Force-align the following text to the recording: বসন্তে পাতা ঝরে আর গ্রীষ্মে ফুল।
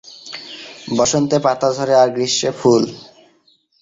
বসন্তে 0.97 1.37
পাতা 1.45 1.69
ঝরে 1.75 1.93
আর 2.01 2.09
গ্রীষ্মে 2.15 2.51
ফুল। 2.59 2.83